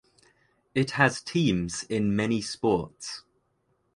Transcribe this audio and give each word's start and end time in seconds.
It 0.73 0.91
has 0.97 1.21
teams 1.21 1.83
in 1.83 2.15
many 2.15 2.41
sports. 2.41 3.21